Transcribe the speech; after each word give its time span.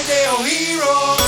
Meteo 0.00 0.38
Heroes 0.46 1.20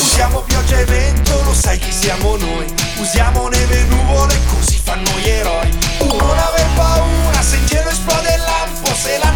Usiamo 0.00 0.40
pioggia 0.42 0.78
e 0.78 0.84
vento, 0.84 1.42
lo 1.42 1.52
sai 1.52 1.78
chi 1.80 1.90
siamo 1.90 2.36
noi. 2.36 2.64
Usiamo 2.98 3.48
neve 3.48 3.80
e 3.80 3.84
nuvole, 3.86 4.38
così 4.54 4.78
fanno 4.80 5.10
gli 5.18 5.28
eroi. 5.28 5.68
Non 5.98 6.38
aver 6.38 6.66
paura 6.76 7.42
se 7.42 7.56
in 7.56 7.66
cielo 7.66 7.88
esplode 7.88 8.34
il 8.34 8.40
lampo 8.40 8.94
Se 8.94 9.18
la 9.18 9.30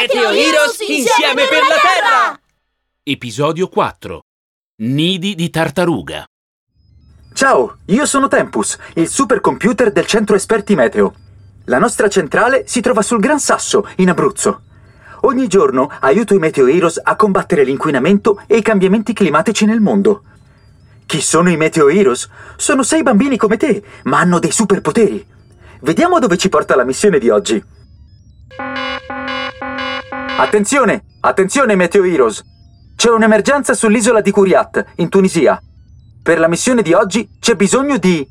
Meteo 0.00 0.30
Heroes 0.30 0.78
insieme 0.78 1.48
per 1.48 1.58
la 1.68 1.74
Terra! 1.82 2.40
Episodio 3.02 3.66
4 3.66 4.20
Nidi 4.82 5.34
di 5.34 5.50
tartaruga 5.50 6.24
Ciao, 7.34 7.78
io 7.86 8.06
sono 8.06 8.28
Tempus, 8.28 8.78
il 8.94 9.08
supercomputer 9.08 9.90
del 9.90 10.06
centro 10.06 10.36
esperti 10.36 10.76
meteo. 10.76 11.14
La 11.64 11.80
nostra 11.80 12.08
centrale 12.08 12.62
si 12.68 12.80
trova 12.80 13.02
sul 13.02 13.18
Gran 13.18 13.40
Sasso, 13.40 13.88
in 13.96 14.10
Abruzzo. 14.10 14.60
Ogni 15.22 15.48
giorno 15.48 15.90
aiuto 15.98 16.32
i 16.32 16.38
Meteo 16.38 16.68
Heroes 16.68 17.00
a 17.02 17.16
combattere 17.16 17.64
l'inquinamento 17.64 18.40
e 18.46 18.58
i 18.58 18.62
cambiamenti 18.62 19.12
climatici 19.12 19.64
nel 19.64 19.80
mondo. 19.80 20.22
Chi 21.06 21.20
sono 21.20 21.50
i 21.50 21.56
Meteo 21.56 21.88
Heroes? 21.88 22.28
Sono 22.54 22.84
sei 22.84 23.02
bambini 23.02 23.36
come 23.36 23.56
te, 23.56 23.82
ma 24.04 24.20
hanno 24.20 24.38
dei 24.38 24.52
superpoteri. 24.52 25.26
Vediamo 25.80 26.20
dove 26.20 26.36
ci 26.36 26.48
porta 26.48 26.76
la 26.76 26.84
missione 26.84 27.18
di 27.18 27.30
oggi. 27.30 27.76
Attenzione, 30.40 31.02
attenzione 31.18 31.74
Meteo 31.74 32.04
Heroes! 32.04 32.44
C'è 32.94 33.10
un'emergenza 33.10 33.74
sull'isola 33.74 34.20
di 34.20 34.30
Kuriat, 34.30 34.92
in 34.98 35.08
Tunisia. 35.08 35.60
Per 36.22 36.38
la 36.38 36.46
missione 36.46 36.82
di 36.82 36.92
oggi 36.92 37.28
c'è 37.40 37.56
bisogno 37.56 37.98
di 37.98 38.24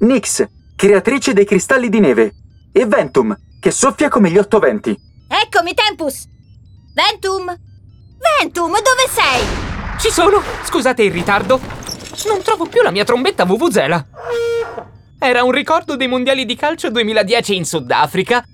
Nyx, 0.00 0.44
creatrice 0.74 1.34
dei 1.34 1.44
cristalli 1.44 1.88
di 1.88 2.00
neve, 2.00 2.34
e 2.72 2.86
Ventum, 2.86 3.36
che 3.60 3.70
soffia 3.70 4.08
come 4.08 4.32
gli 4.32 4.36
otto 4.36 4.58
venti. 4.58 4.98
Eccomi, 5.28 5.74
Tempus! 5.74 6.26
Ventum! 6.92 7.56
Ventum, 8.40 8.72
dove 8.72 9.08
sei? 9.08 9.46
Ci 10.00 10.10
sono! 10.10 10.42
Scusate 10.64 11.04
il 11.04 11.12
ritardo. 11.12 11.60
Non 12.26 12.42
trovo 12.42 12.66
più 12.66 12.82
la 12.82 12.90
mia 12.90 13.04
trombetta 13.04 13.44
Vuvuzela. 13.44 14.04
Era 15.20 15.44
un 15.44 15.52
ricordo 15.52 15.94
dei 15.94 16.08
mondiali 16.08 16.44
di 16.44 16.56
calcio 16.56 16.90
2010 16.90 17.54
in 17.54 17.64
Sudafrica. 17.64 18.44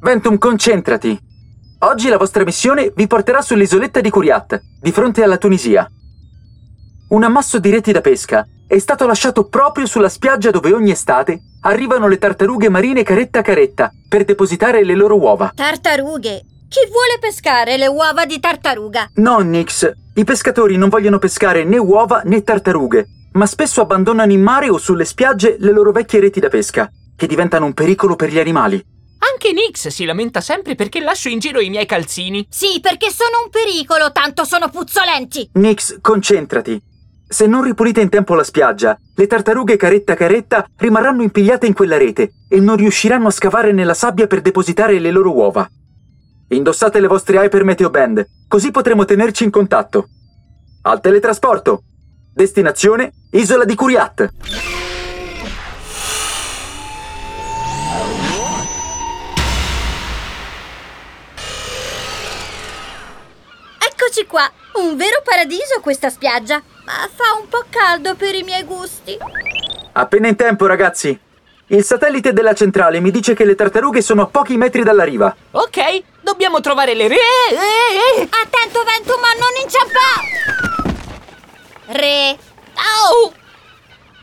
Ventum, 0.00 0.38
concentrati. 0.38 1.32
Oggi 1.84 2.08
la 2.08 2.16
vostra 2.16 2.44
missione 2.44 2.92
vi 2.96 3.06
porterà 3.06 3.42
sull'isoletta 3.42 4.00
di 4.00 4.08
Kuriat, 4.08 4.58
di 4.80 4.90
fronte 4.90 5.22
alla 5.22 5.36
Tunisia. 5.36 5.86
Un 7.10 7.22
ammasso 7.22 7.58
di 7.58 7.68
reti 7.68 7.92
da 7.92 8.00
pesca 8.00 8.46
è 8.66 8.78
stato 8.78 9.06
lasciato 9.06 9.48
proprio 9.48 9.84
sulla 9.84 10.08
spiaggia 10.08 10.50
dove 10.50 10.72
ogni 10.72 10.92
estate 10.92 11.38
arrivano 11.60 12.08
le 12.08 12.16
tartarughe 12.16 12.70
marine 12.70 13.02
caretta 13.02 13.42
caretta 13.42 13.92
per 14.08 14.24
depositare 14.24 14.82
le 14.82 14.94
loro 14.94 15.18
uova. 15.18 15.52
Tartarughe! 15.54 16.44
Chi 16.68 16.88
vuole 16.90 17.18
pescare 17.20 17.76
le 17.76 17.86
uova 17.86 18.24
di 18.24 18.40
tartaruga? 18.40 19.10
No, 19.16 19.40
Nix, 19.40 19.92
i 20.14 20.24
pescatori 20.24 20.78
non 20.78 20.88
vogliono 20.88 21.18
pescare 21.18 21.64
né 21.64 21.76
uova 21.76 22.22
né 22.24 22.42
tartarughe, 22.42 23.06
ma 23.32 23.44
spesso 23.44 23.82
abbandonano 23.82 24.32
in 24.32 24.40
mare 24.40 24.70
o 24.70 24.78
sulle 24.78 25.04
spiagge 25.04 25.56
le 25.58 25.70
loro 25.70 25.92
vecchie 25.92 26.20
reti 26.20 26.40
da 26.40 26.48
pesca, 26.48 26.90
che 27.14 27.26
diventano 27.26 27.66
un 27.66 27.74
pericolo 27.74 28.16
per 28.16 28.30
gli 28.30 28.38
animali. 28.38 28.82
Anche 29.32 29.52
Nix 29.52 29.88
si 29.88 30.04
lamenta 30.04 30.42
sempre 30.42 30.74
perché 30.74 31.00
lascio 31.00 31.30
in 31.30 31.38
giro 31.38 31.60
i 31.60 31.70
miei 31.70 31.86
calzini. 31.86 32.46
Sì, 32.50 32.78
perché 32.80 33.10
sono 33.10 33.44
un 33.44 33.50
pericolo, 33.50 34.12
tanto 34.12 34.44
sono 34.44 34.68
puzzolenti! 34.68 35.48
Nix, 35.54 35.98
concentrati. 36.02 36.80
Se 37.26 37.46
non 37.46 37.62
ripulite 37.62 38.02
in 38.02 38.10
tempo 38.10 38.34
la 38.34 38.44
spiaggia, 38.44 38.98
le 39.16 39.26
tartarughe 39.26 39.76
caretta 39.76 40.14
caretta 40.14 40.66
rimarranno 40.76 41.22
impigliate 41.22 41.66
in 41.66 41.72
quella 41.72 41.96
rete 41.96 42.32
e 42.48 42.60
non 42.60 42.76
riusciranno 42.76 43.28
a 43.28 43.30
scavare 43.30 43.72
nella 43.72 43.94
sabbia 43.94 44.26
per 44.26 44.42
depositare 44.42 44.98
le 44.98 45.10
loro 45.10 45.32
uova. 45.32 45.66
Indossate 46.48 47.00
le 47.00 47.06
vostre 47.06 47.38
Hyper 47.38 47.64
Meteo 47.64 47.88
Band, 47.88 48.26
così 48.46 48.70
potremo 48.70 49.06
tenerci 49.06 49.44
in 49.44 49.50
contatto. 49.50 50.08
Al 50.82 51.00
teletrasporto! 51.00 51.82
Destinazione 52.34 53.12
Isola 53.30 53.64
di 53.64 53.74
Kuriat. 53.74 54.30
Eccoci 64.16 64.28
qua! 64.30 64.48
Un 64.74 64.96
vero 64.96 65.22
paradiso 65.24 65.80
questa 65.80 66.08
spiaggia, 66.08 66.62
ma 66.84 66.92
fa 67.12 67.36
un 67.40 67.48
po' 67.48 67.64
caldo 67.68 68.14
per 68.14 68.36
i 68.36 68.44
miei 68.44 68.62
gusti. 68.62 69.18
Appena 69.90 70.28
in 70.28 70.36
tempo, 70.36 70.66
ragazzi. 70.66 71.18
Il 71.66 71.82
satellite 71.82 72.32
della 72.32 72.54
centrale 72.54 73.00
mi 73.00 73.10
dice 73.10 73.34
che 73.34 73.44
le 73.44 73.56
tartarughe 73.56 74.00
sono 74.02 74.22
a 74.22 74.26
pochi 74.26 74.56
metri 74.56 74.84
dalla 74.84 75.02
riva. 75.02 75.34
Ok, 75.50 76.02
dobbiamo 76.20 76.60
trovare 76.60 76.94
le 76.94 77.08
re... 77.08 77.16
eh, 77.16 78.20
eh. 78.20 78.28
Attento, 78.30 78.84
Ventum, 78.84 79.20
a 79.20 79.32
non 79.32 79.50
inciampare! 79.60 80.22
Re, 81.86 82.38
Au! 82.74 83.32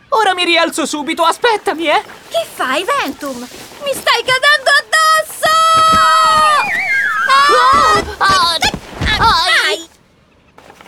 Ora 0.08 0.34
mi 0.34 0.46
rialzo 0.46 0.86
subito, 0.86 1.24
aspettami, 1.24 1.90
eh! 1.90 2.02
che 2.30 2.48
fai, 2.54 2.86
Ventum? 2.86 3.40
Mi 3.40 3.92
stai 3.94 4.24
cadendo 4.24 4.72
addosso! 4.80 5.50
Ah! 8.20 8.71
Ai! 9.24 9.88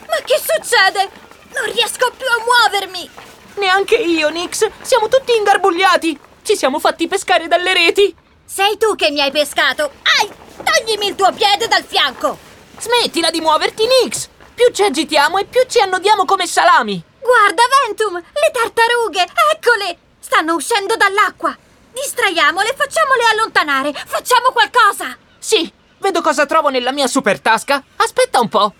Ma 0.07 0.16
che 0.25 0.39
succede? 0.39 1.09
Non 1.53 1.71
riesco 1.71 2.11
più 2.17 2.25
a 2.25 2.44
muovermi! 2.44 3.09
Neanche 3.55 3.95
io, 3.95 4.29
Nix! 4.29 4.67
Siamo 4.81 5.07
tutti 5.07 5.35
ingarbugliati! 5.35 6.19
Ci 6.41 6.55
siamo 6.55 6.79
fatti 6.79 7.07
pescare 7.07 7.47
dalle 7.47 7.73
reti! 7.73 8.16
Sei 8.43 8.77
tu 8.77 8.95
che 8.95 9.11
mi 9.11 9.22
hai 9.22 9.31
pescato! 9.31 9.91
Ai! 10.19 10.29
Toglimi 10.63 11.07
il 11.07 11.16
tuo 11.16 11.31
piede 11.31 11.67
dal 11.67 11.83
fianco! 11.83 12.38
Smettila 12.79 13.29
di 13.29 13.39
muoverti, 13.39 13.85
Nix! 13.85 14.29
Più 14.55 14.72
ci 14.72 14.83
agitiamo 14.83 15.38
e 15.38 15.45
più 15.45 15.61
ci 15.67 15.79
annodiamo 15.79 16.25
come 16.25 16.47
salami! 16.47 17.01
Guarda, 17.19 17.63
Ventum! 17.85 18.16
Le 18.16 18.51
tartarughe! 18.51 19.27
Eccole! 19.53 19.97
Stanno 20.19 20.55
uscendo 20.55 20.95
dall'acqua! 20.95 21.55
Distraiamole, 21.91 22.73
facciamole 22.75 23.23
allontanare! 23.31 23.93
Facciamo 23.93 24.51
qualcosa! 24.51 25.16
Sì, 25.38 25.72
vedo 26.03 26.22
cosa 26.22 26.46
trovo 26.46 26.68
nella 26.68 26.91
mia 26.91 27.08
super 27.08 27.40
tasca. 27.40 27.81
Aspetta 27.96 28.41
un 28.41 28.50
po'. 28.50 28.74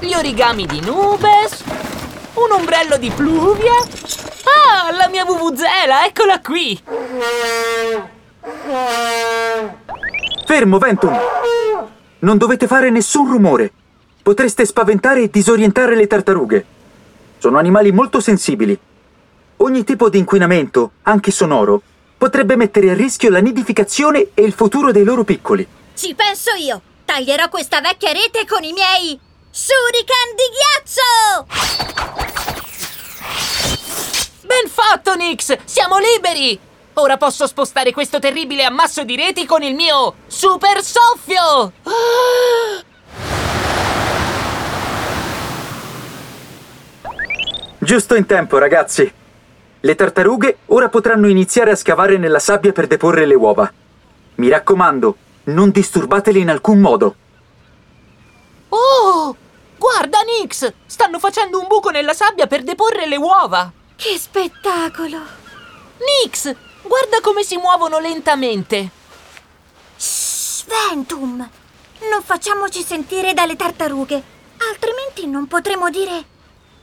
Gli 0.00 0.12
origami 0.12 0.66
di 0.66 0.80
Nubes. 0.80 1.62
Un 2.34 2.50
ombrello 2.50 2.96
di 2.98 3.08
Pluvia. 3.10 3.74
Ah, 4.44 4.90
la 4.92 5.08
mia 5.08 5.24
vuvuzela, 5.24 6.04
eccola 6.06 6.40
qui. 6.40 6.78
Fermo, 10.44 10.78
Ventum! 10.78 11.16
Non 12.20 12.36
dovete 12.36 12.66
fare 12.66 12.90
nessun 12.90 13.30
rumore. 13.30 13.72
Potreste 14.22 14.64
spaventare 14.64 15.22
e 15.22 15.30
disorientare 15.30 15.94
le 15.94 16.06
tartarughe. 16.08 16.64
Sono 17.38 17.58
animali 17.58 17.92
molto 17.92 18.20
sensibili. 18.20 18.76
Ogni 19.58 19.84
tipo 19.84 20.08
di 20.08 20.18
inquinamento, 20.18 20.92
anche 21.02 21.30
sonoro, 21.30 21.82
potrebbe 22.18 22.56
mettere 22.56 22.90
a 22.90 22.94
rischio 22.94 23.30
la 23.30 23.38
nidificazione 23.38 24.30
e 24.34 24.42
il 24.42 24.52
futuro 24.52 24.90
dei 24.90 25.04
loro 25.04 25.22
piccoli. 25.22 25.66
Ci 25.94 26.14
penso 26.14 26.50
io! 26.54 26.82
Taglierò 27.04 27.48
questa 27.48 27.80
vecchia 27.80 28.12
rete 28.12 28.44
con 28.44 28.62
i 28.64 28.72
miei 28.72 29.18
shuriken 29.50 30.34
di 30.36 30.42
ghiaccio! 30.52 31.46
Ben 34.42 34.68
fatto, 34.68 35.14
Nix! 35.14 35.56
Siamo 35.64 35.96
liberi! 35.98 36.58
Ora 36.94 37.16
posso 37.16 37.46
spostare 37.46 37.92
questo 37.92 38.18
terribile 38.18 38.64
ammasso 38.64 39.04
di 39.04 39.14
reti 39.14 39.46
con 39.46 39.62
il 39.62 39.74
mio 39.74 40.14
super 40.26 40.82
soffio! 40.82 41.72
Giusto 47.78 48.16
in 48.16 48.26
tempo, 48.26 48.58
ragazzi. 48.58 49.17
Le 49.80 49.94
tartarughe 49.94 50.58
ora 50.66 50.88
potranno 50.88 51.28
iniziare 51.28 51.70
a 51.70 51.76
scavare 51.76 52.18
nella 52.18 52.40
sabbia 52.40 52.72
per 52.72 52.86
deporre 52.86 53.26
le 53.26 53.34
uova. 53.34 53.72
Mi 54.36 54.48
raccomando, 54.48 55.16
non 55.44 55.70
disturbatele 55.70 56.38
in 56.38 56.50
alcun 56.50 56.80
modo. 56.80 57.14
Oh! 58.70 59.36
Guarda, 59.76 60.18
Nix! 60.22 60.72
Stanno 60.86 61.20
facendo 61.20 61.60
un 61.60 61.68
buco 61.68 61.90
nella 61.90 62.12
sabbia 62.12 62.48
per 62.48 62.64
deporre 62.64 63.06
le 63.06 63.16
uova! 63.16 63.72
Che 63.94 64.18
spettacolo! 64.18 65.18
Nix! 66.22 66.54
Guarda 66.82 67.20
come 67.22 67.44
si 67.44 67.56
muovono 67.56 68.00
lentamente! 68.00 68.90
Shh, 69.96 70.64
Ventum! 70.66 71.36
Non 72.10 72.22
facciamoci 72.22 72.82
sentire 72.82 73.34
dalle 73.34 73.56
tartarughe, 73.56 74.22
altrimenti 74.70 75.26
non 75.26 75.46
potremo 75.46 75.88
dire... 75.90 76.36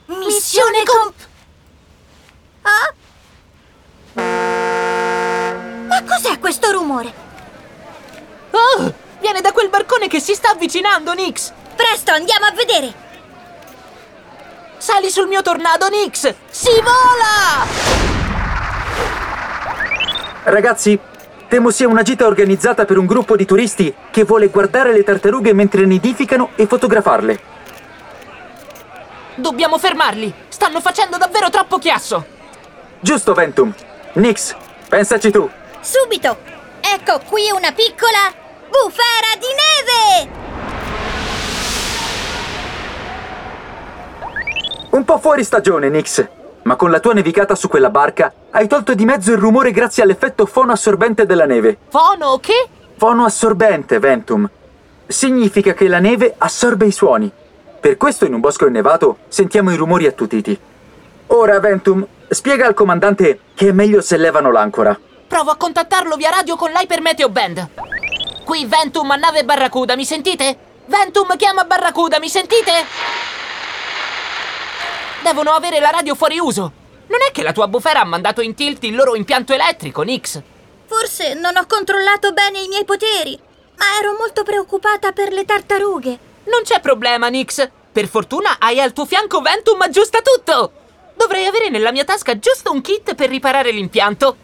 Missione 0.08 0.84
comp... 0.84 1.14
Ah? 2.66 2.94
Ma 5.88 6.04
cos'è 6.04 6.40
questo 6.40 6.72
rumore? 6.72 7.14
Oh! 8.52 8.94
Viene 9.20 9.42
da 9.42 9.52
quel 9.52 9.70
barcone 9.70 10.08
che 10.08 10.20
si 10.20 10.34
sta 10.34 10.52
avvicinando, 10.52 11.14
Nix! 11.14 11.52
Presto, 11.76 12.12
andiamo 12.12 12.46
a 12.46 12.52
vedere! 12.52 12.94
Sali 14.78 15.10
sul 15.10 15.28
mio 15.28 15.42
tornado, 15.42 15.88
Nix! 15.90 16.34
Si 16.50 16.82
vola! 16.82 17.66
Ragazzi, 20.44 21.00
temo 21.48 21.70
sia 21.70 21.88
una 21.88 22.02
gita 22.02 22.26
organizzata 22.26 22.86
per 22.86 22.98
un 22.98 23.06
gruppo 23.06 23.36
di 23.36 23.46
turisti 23.46 23.94
che 24.12 24.24
vuole 24.24 24.48
guardare 24.48 24.92
le 24.92 25.04
tartarughe 25.04 25.54
mentre 25.54 25.86
nidificano 25.86 26.52
e 26.56 26.66
fotografarle. 26.66 27.40
Dobbiamo 29.36 29.78
fermarli! 29.78 30.34
Stanno 30.48 30.82
facendo 30.82 31.18
davvero 31.18 31.50
troppo 31.50 31.78
chiasso! 31.78 32.35
Giusto, 33.06 33.34
Ventum. 33.36 33.72
Nix, 34.14 34.56
pensaci 34.90 35.30
tu. 35.30 35.48
Subito! 35.80 36.38
Ecco 36.82 37.22
qui 37.30 37.52
una 37.56 37.72
piccola 37.72 38.34
bufera 38.68 39.36
di 39.38 39.46
neve! 39.62 40.32
Un 44.90 45.06
po' 45.06 45.20
fuori 45.20 45.44
stagione, 45.44 45.90
Nix. 45.90 46.28
Ma 46.64 46.76
con 46.76 46.90
la 46.90 47.00
tua 47.00 47.14
nevicata 47.14 47.54
su 47.54 47.68
quella 47.68 47.92
barca 47.92 48.34
hai 48.50 48.68
tolto 48.68 48.96
di 48.96 49.06
mezzo 49.06 49.32
il 49.32 49.38
rumore 49.38 49.70
grazie 49.70 50.02
all'effetto 50.02 50.48
fono 50.48 50.72
assorbente 50.72 51.28
della 51.28 51.46
neve. 51.46 51.78
Fono 51.90 52.40
che? 52.40 52.68
Fono 52.98 53.24
assorbente, 53.26 54.00
Ventum. 54.00 54.50
Significa 55.06 55.76
che 55.76 55.88
la 55.88 56.00
neve 56.00 56.34
assorbe 56.40 56.88
i 56.88 56.92
suoni. 56.92 57.32
Per 57.80 57.98
questo 57.98 58.26
in 58.26 58.34
un 58.34 58.40
bosco 58.40 58.66
innevato 58.66 59.18
sentiamo 59.28 59.72
i 59.72 59.76
rumori 59.76 60.08
attutiti. 60.08 60.60
Ora, 61.28 61.60
Ventum, 61.60 62.04
spiega 62.30 62.66
al 62.66 62.74
comandante 62.74 63.40
che 63.54 63.70
è 63.70 63.72
meglio 63.72 64.02
se 64.02 64.18
levano 64.18 64.52
l'ancora. 64.52 64.98
Provo 65.28 65.52
a 65.52 65.56
contattarlo 65.56 66.16
via 66.16 66.30
radio 66.30 66.56
con 66.56 66.72
l'Hyper 66.72 67.02
Meteo 67.02 67.30
Band. 67.30 67.70
Qui 68.44 68.66
Ventum 68.66 69.10
a 69.12 69.16
nave 69.16 69.44
Barracuda, 69.44 69.96
mi 69.96 70.06
sentite? 70.06 70.58
Ventum 70.86 71.36
chiama 71.36 71.64
Barracuda, 71.64 72.20
mi 72.20 72.30
sentite? 72.30 72.72
Devono 75.24 75.52
avere 75.52 75.80
la 75.80 75.90
radio 75.90 76.14
fuori 76.14 76.38
uso. 76.38 76.72
Non 77.08 77.20
è 77.28 77.32
che 77.32 77.42
la 77.44 77.52
tua 77.52 77.68
bufera 77.68 78.02
ha 78.02 78.06
mandato 78.06 78.42
in 78.42 78.54
tilt 78.54 78.84
il 78.84 78.96
loro 78.96 79.16
impianto 79.16 79.54
elettrico, 79.54 80.04
Nix? 80.04 80.42
Forse 80.86 81.34
non 81.34 81.58
ho 81.58 81.66
controllato 81.68 82.32
bene 82.32 82.60
i 82.60 82.68
miei 82.68 82.86
poteri, 82.86 83.38
ma 83.78 83.86
ero 84.00 84.16
molto 84.18 84.44
preoccupata 84.44 85.12
per 85.12 85.34
le 85.34 85.46
tartarughe. 85.46 86.20
Non 86.46 86.62
c'è 86.64 86.80
problema, 86.80 87.28
Nix. 87.30 87.68
Per 87.92 88.08
fortuna 88.08 88.58
hai 88.60 88.80
al 88.80 88.94
tuo 88.94 89.06
fianco 89.06 89.42
Ventum 89.42 89.82
aggiusta 89.82 90.20
tutto. 90.22 90.72
Dovrei 91.16 91.46
avere 91.46 91.70
nella 91.70 91.92
mia 91.92 92.04
tasca 92.04 92.38
giusto 92.38 92.72
un 92.72 92.82
kit 92.82 93.16
per 93.16 93.30
riparare 93.30 93.72
l'impianto. 93.72 94.38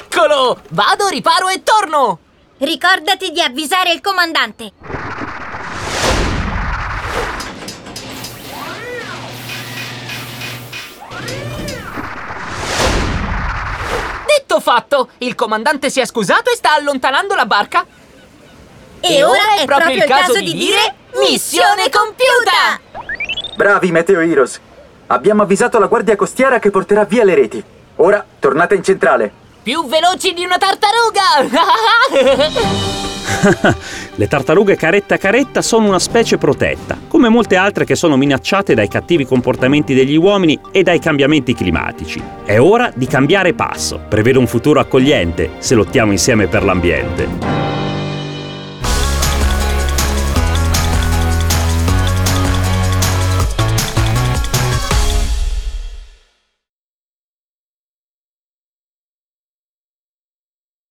Eccolo! 0.00 0.60
Vado, 0.70 1.08
riparo 1.08 1.48
e 1.48 1.62
torno! 1.62 2.18
Ricordati 2.58 3.30
di 3.30 3.40
avvisare 3.40 3.92
il 3.92 4.00
comandante. 4.00 4.72
Detto 14.26 14.60
fatto! 14.60 15.10
Il 15.18 15.34
comandante 15.34 15.88
si 15.90 16.00
è 16.00 16.04
scusato 16.04 16.50
e 16.50 16.56
sta 16.56 16.74
allontanando 16.74 17.34
la 17.34 17.46
barca. 17.46 17.86
E, 19.00 19.22
ora 19.22 19.54
è 19.56 19.64
proprio 19.64 19.94
il 19.94 20.04
caso 20.04 20.40
di 20.40 20.52
dire 20.52 20.94
missione 21.14 21.88
compiuta! 21.90 22.87
Bravi 23.58 23.90
Meteo 23.90 24.20
Heroes! 24.20 24.60
Abbiamo 25.08 25.42
avvisato 25.42 25.80
la 25.80 25.88
guardia 25.88 26.14
costiera 26.14 26.60
che 26.60 26.70
porterà 26.70 27.02
via 27.02 27.24
le 27.24 27.34
reti. 27.34 27.60
Ora 27.96 28.24
tornate 28.38 28.76
in 28.76 28.84
centrale. 28.84 29.32
Più 29.64 29.84
veloci 29.84 30.32
di 30.32 30.44
una 30.44 30.58
tartaruga! 30.58 31.56
Le 34.14 34.28
tartarughe 34.28 34.76
caretta 34.76 35.16
caretta 35.16 35.60
sono 35.60 35.88
una 35.88 35.98
specie 35.98 36.38
protetta, 36.38 36.96
come 37.08 37.28
molte 37.28 37.56
altre 37.56 37.84
che 37.84 37.96
sono 37.96 38.16
minacciate 38.16 38.74
dai 38.74 38.86
cattivi 38.86 39.26
comportamenti 39.26 39.92
degli 39.92 40.16
uomini 40.16 40.56
e 40.70 40.84
dai 40.84 41.00
cambiamenti 41.00 41.52
climatici. 41.52 42.22
È 42.44 42.60
ora 42.60 42.92
di 42.94 43.08
cambiare 43.08 43.54
passo, 43.54 44.00
prevedo 44.08 44.38
un 44.38 44.46
futuro 44.46 44.78
accogliente 44.78 45.54
se 45.58 45.74
lottiamo 45.74 46.12
insieme 46.12 46.46
per 46.46 46.62
l'ambiente. 46.62 47.77